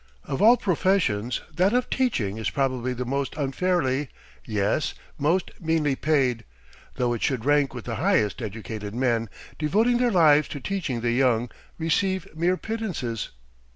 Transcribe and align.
Of 0.25 0.41
all 0.41 0.57
professions, 0.57 1.41
that 1.55 1.73
of 1.73 1.87
teaching 1.91 2.37
is 2.37 2.49
probably 2.49 2.93
the 2.93 3.05
most 3.05 3.35
unfairly, 3.37 4.09
yes, 4.43 4.95
most 5.19 5.51
meanly 5.59 5.95
paid, 5.95 6.43
though 6.95 7.13
it 7.13 7.21
should 7.21 7.45
rank 7.45 7.75
with 7.75 7.85
the 7.85 7.97
highest. 7.97 8.41
Educated 8.41 8.95
men, 8.95 9.29
devoting 9.59 9.97
their 9.99 10.09
lives 10.09 10.47
to 10.47 10.59
teaching 10.59 11.01
the 11.01 11.11
young, 11.11 11.51
receive 11.77 12.35
mere 12.35 12.57
pittances. 12.57 13.29